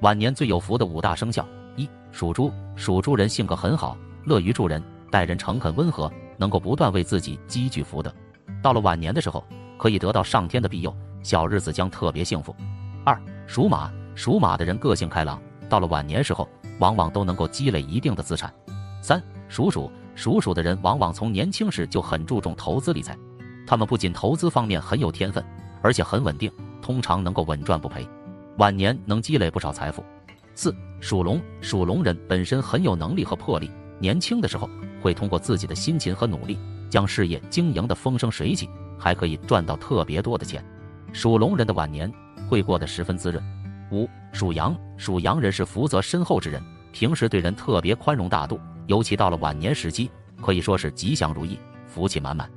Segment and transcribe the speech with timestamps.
[0.00, 1.44] 晚年最有福的五大生肖：
[1.74, 2.52] 一、属猪。
[2.76, 8.14] 属猪人性格很好，乐于助人，待人诚恳温和，能够不断为自己积聚福德。
[8.62, 9.44] 到了晚年的时候，
[9.76, 12.54] 可以得到上天的庇佑，小日子将特别幸福。
[13.04, 13.90] 二、属马。
[14.14, 16.48] 属马的人个性开朗，到了晚年时候，
[16.80, 18.52] 往往都能够积累一定的资产。
[19.02, 19.90] 三、属鼠。
[20.14, 23.16] 属鼠的人往往从年轻时就很注重投资理财，
[23.64, 25.44] 他们不仅投资方面很有天分，
[25.80, 26.50] 而且很稳定，
[26.82, 28.04] 通常能够稳赚不赔。
[28.58, 30.04] 晚年能积累不少财富。
[30.52, 34.68] 四属龙，属龙人本身很有能力和魄力，年轻的时候
[35.00, 36.58] 会通过自己的辛勤和努力，
[36.90, 40.64] 将事业经营的风生水起，还可以赚到特别多的钱。
[41.12, 42.12] 属龙人的晚年
[42.48, 43.40] 会过得十分滋润。
[43.92, 50.10] 五属羊，属羊人是福泽深厚之人，平时对人特别宽容大度，尤其到了晚年时期，
[50.42, 52.50] 可以说是吉祥如意，福气满满。